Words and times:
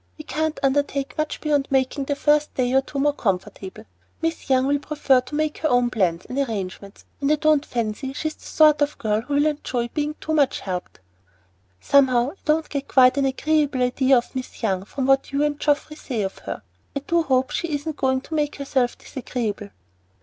We 0.17 0.23
can't 0.23 0.59
undertake 0.63 1.15
much 1.15 1.41
beyond 1.41 1.67
making 1.69 2.05
the 2.05 2.15
first 2.15 2.55
day 2.55 2.73
or 2.73 2.81
two 2.81 2.97
more 2.99 3.13
comfortable. 3.13 3.85
Miss 4.19 4.49
Young 4.49 4.65
will 4.65 4.79
prefer 4.79 5.21
to 5.21 5.35
make 5.35 5.59
her 5.59 5.67
own 5.69 5.91
plans 5.91 6.25
and 6.25 6.39
arrangements; 6.39 7.05
and 7.21 7.31
I 7.31 7.35
don't 7.35 7.63
fancy 7.63 8.11
she's 8.13 8.33
the 8.33 8.47
sort 8.47 8.81
of 8.81 8.97
girl 8.97 9.21
who 9.21 9.35
will 9.35 9.45
enjoy 9.45 9.89
being 9.89 10.15
too 10.15 10.33
much 10.33 10.61
helped." 10.61 11.01
"Somehow 11.79 12.31
I 12.31 12.35
don't 12.45 12.67
get 12.67 12.87
quite 12.87 13.15
an 13.17 13.25
agreeable 13.25 13.83
idea 13.83 14.17
of 14.17 14.33
Miss 14.35 14.63
Young 14.63 14.85
from 14.85 15.05
what 15.05 15.31
you 15.31 15.43
and 15.43 15.59
Geoffrey 15.59 15.95
say 15.97 16.23
of 16.23 16.39
her. 16.39 16.63
I 16.95 17.01
do 17.01 17.21
hope 17.21 17.51
she 17.51 17.67
isn't 17.69 17.97
going 17.97 18.21
to 18.21 18.33
make 18.33 18.55
herself 18.55 18.97
disagreeable." 18.97 19.69